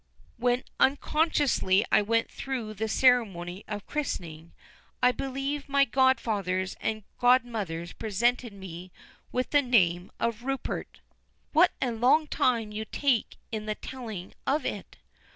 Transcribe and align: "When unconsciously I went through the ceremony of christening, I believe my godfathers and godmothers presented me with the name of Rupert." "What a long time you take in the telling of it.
"When 0.37 0.63
unconsciously 0.79 1.85
I 1.91 2.01
went 2.01 2.31
through 2.31 2.73
the 2.73 2.87
ceremony 2.89 3.63
of 3.67 3.85
christening, 3.85 4.51
I 4.99 5.11
believe 5.11 5.69
my 5.69 5.85
godfathers 5.85 6.75
and 6.81 7.03
godmothers 7.19 7.93
presented 7.93 8.51
me 8.51 8.91
with 9.31 9.51
the 9.51 9.61
name 9.61 10.11
of 10.19 10.41
Rupert." 10.41 11.01
"What 11.53 11.73
a 11.79 11.91
long 11.91 12.25
time 12.25 12.71
you 12.71 12.83
take 12.85 13.37
in 13.51 13.67
the 13.67 13.75
telling 13.75 14.33
of 14.47 14.65
it. 14.65 14.97